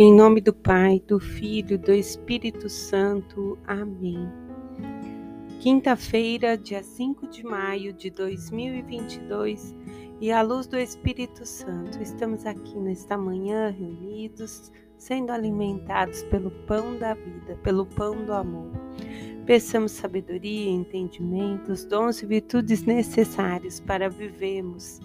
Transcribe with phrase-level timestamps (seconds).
[0.00, 3.58] Em nome do Pai, do Filho, do Espírito Santo.
[3.66, 4.30] Amém.
[5.58, 9.74] Quinta-feira, dia 5 de maio de 2022,
[10.20, 16.96] e à luz do Espírito Santo, estamos aqui nesta manhã reunidos, sendo alimentados pelo pão
[16.96, 18.70] da vida, pelo pão do amor.
[19.46, 25.00] Peçamos sabedoria, entendimento, os dons e virtudes necessários para vivermos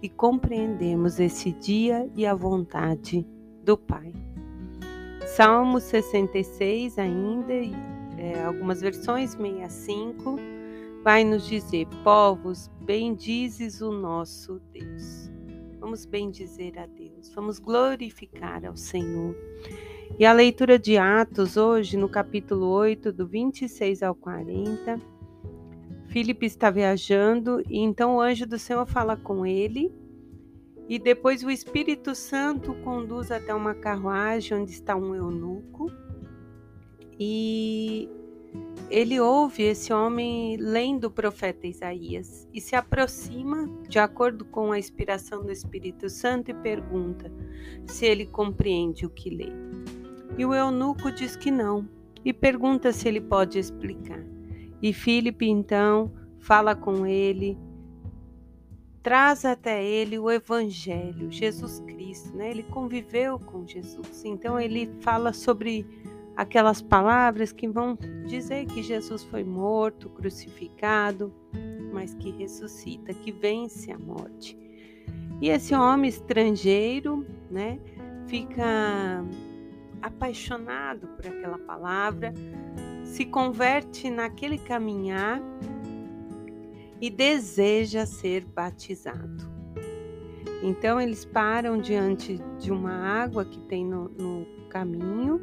[0.00, 3.26] e compreendermos esse dia e a vontade
[3.64, 4.12] do Pai.
[5.26, 7.52] Salmo 66 ainda,
[8.16, 10.36] é, algumas versões, 65,
[11.02, 15.30] vai nos dizer, povos, bendizes o nosso Deus.
[15.80, 19.36] Vamos bendizer a Deus, vamos glorificar ao Senhor.
[20.16, 24.98] E a leitura de Atos hoje, no capítulo 8, do 26 ao 40,
[26.06, 29.92] Filipe está viajando e então o anjo do Senhor fala com ele
[30.88, 35.90] e depois o Espírito Santo conduz até uma carruagem onde está um eunuco.
[37.18, 38.08] E
[38.88, 44.78] ele ouve esse homem lendo o profeta Isaías e se aproxima, de acordo com a
[44.78, 47.32] inspiração do Espírito Santo, e pergunta
[47.86, 49.50] se ele compreende o que lê.
[50.38, 51.88] E o eunuco diz que não
[52.24, 54.22] e pergunta se ele pode explicar.
[54.80, 57.58] E Filipe então fala com ele
[59.06, 62.50] traz até ele o evangelho, Jesus Cristo, né?
[62.50, 64.24] Ele conviveu com Jesus.
[64.24, 65.86] Então ele fala sobre
[66.36, 67.96] aquelas palavras que vão
[68.26, 71.32] dizer que Jesus foi morto, crucificado,
[71.92, 74.58] mas que ressuscita, que vence a morte.
[75.40, 77.78] E esse homem estrangeiro, né,
[78.26, 79.24] fica
[80.02, 82.34] apaixonado por aquela palavra,
[83.04, 85.40] se converte naquele caminhar
[87.00, 89.56] e deseja ser batizado.
[90.62, 95.40] Então eles param diante de uma água que tem no, no caminho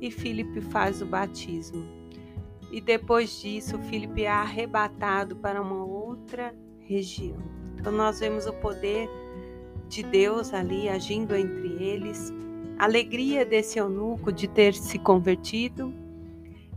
[0.00, 1.84] e Filipe faz o batismo.
[2.70, 7.36] E depois disso, Filipe é arrebatado para uma outra região.
[7.78, 9.08] Então nós vemos o poder
[9.88, 12.32] de Deus ali agindo entre eles,
[12.78, 15.92] a alegria desse eunuco de ter se convertido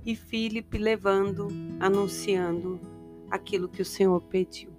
[0.05, 1.47] e Filipe levando,
[1.79, 2.79] anunciando
[3.35, 4.69] aquilo que o Senhor pediu.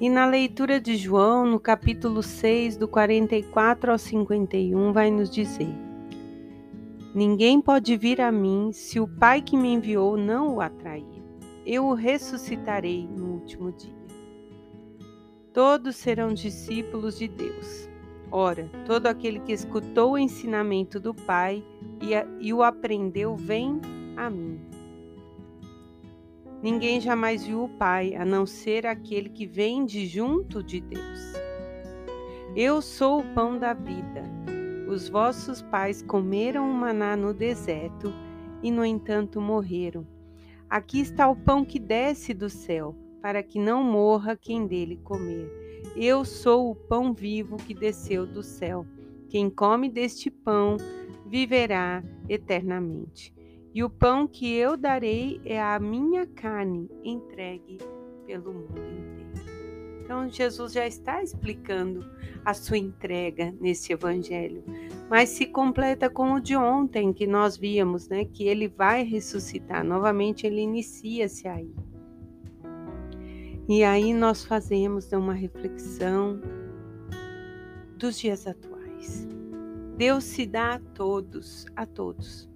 [0.00, 5.68] E na leitura de João, no capítulo 6, do 44 ao 51, vai nos dizer:
[7.14, 11.04] Ninguém pode vir a mim se o Pai que me enviou não o atrair.
[11.66, 14.00] Eu o ressuscitarei no último dia.
[15.52, 17.90] Todos serão discípulos de Deus.
[18.32, 21.62] Ora, todo aquele que escutou o ensinamento do Pai
[22.00, 23.80] e, a, e o aprendeu vem
[24.16, 24.69] a mim.
[26.62, 31.32] Ninguém jamais viu o Pai, a não ser aquele que vem de junto de Deus.
[32.54, 34.22] Eu sou o pão da vida.
[34.86, 38.12] Os vossos pais comeram o maná no deserto
[38.62, 40.06] e, no entanto, morreram.
[40.68, 45.48] Aqui está o pão que desce do céu, para que não morra quem dele comer.
[45.96, 48.84] Eu sou o pão vivo que desceu do céu.
[49.28, 50.76] Quem come deste pão
[51.24, 53.32] viverá eternamente.
[53.72, 57.78] E o pão que eu darei é a minha carne entregue
[58.26, 59.30] pelo mundo inteiro.
[60.02, 62.04] Então, Jesus já está explicando
[62.44, 64.64] a sua entrega nesse evangelho,
[65.08, 68.24] mas se completa com o de ontem que nós víamos, né?
[68.24, 69.84] Que ele vai ressuscitar.
[69.84, 71.72] Novamente, ele inicia-se aí.
[73.68, 76.40] E aí nós fazemos uma reflexão
[77.96, 79.28] dos dias atuais.
[79.96, 82.49] Deus se dá a todos, a todos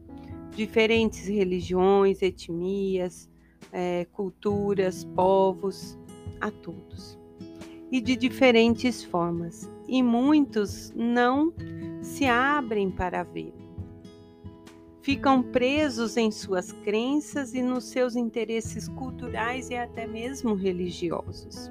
[0.54, 3.28] diferentes religiões, etnias,
[3.72, 5.98] é, culturas, povos,
[6.40, 7.18] a todos.
[7.90, 9.70] E de diferentes formas.
[9.86, 11.52] E muitos não
[12.00, 13.64] se abrem para vê-lo.
[15.02, 21.70] Ficam presos em suas crenças e nos seus interesses culturais e até mesmo religiosos.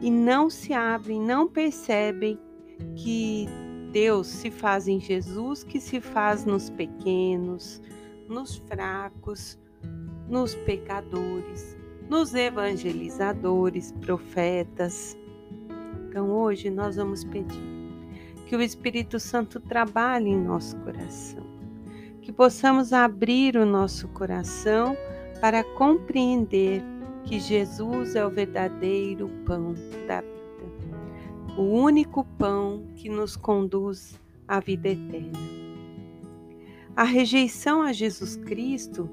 [0.00, 2.38] E não se abrem, não percebem
[2.94, 3.46] que
[3.96, 7.80] Deus se faz em Jesus, que se faz nos pequenos,
[8.28, 9.58] nos fracos,
[10.28, 11.74] nos pecadores,
[12.06, 15.16] nos evangelizadores, profetas.
[16.06, 17.58] Então hoje nós vamos pedir
[18.44, 21.46] que o Espírito Santo trabalhe em nosso coração,
[22.20, 24.94] que possamos abrir o nosso coração
[25.40, 26.82] para compreender
[27.24, 29.72] que Jesus é o verdadeiro pão
[30.06, 30.35] da vida
[31.56, 35.38] o único pão que nos conduz à vida eterna.
[36.94, 39.08] A rejeição a Jesus Cristo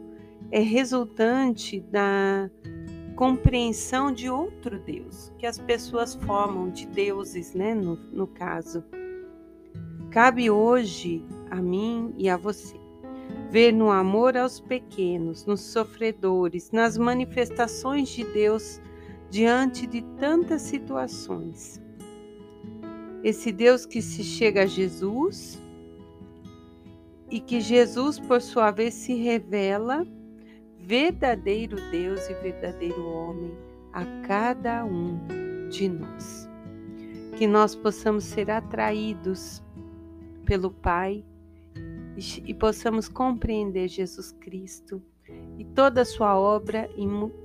[0.51, 2.50] é resultante da
[3.16, 8.84] compreensão de outro Deus, que as pessoas formam de deuses, né, no, no caso.
[10.10, 12.80] Cabe hoje a mim e a você
[13.50, 18.81] ver no amor aos pequenos, nos sofredores, nas manifestações de Deus
[19.30, 21.83] diante de tantas situações.
[23.24, 25.62] Esse Deus que se chega a Jesus
[27.31, 30.06] e que Jesus, por sua vez, se revela
[30.78, 33.52] verdadeiro Deus e verdadeiro homem
[33.94, 35.18] a cada um
[35.70, 36.50] de nós.
[37.38, 39.64] Que nós possamos ser atraídos
[40.46, 41.24] pelo Pai
[42.46, 45.02] e possamos compreender Jesus Cristo
[45.58, 46.90] e toda a sua obra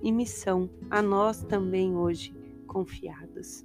[0.03, 2.35] e missão a nós também hoje
[2.67, 3.65] confiados.